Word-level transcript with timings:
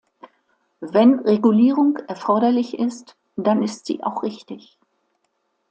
Wenn 0.79 1.19
Regulierung 1.19 1.97
erforderlich 2.07 2.79
ist, 2.79 3.15
dann 3.35 3.61
ist 3.61 3.85
sie 3.85 4.01
auch 4.01 4.23
richtig. 4.23 4.79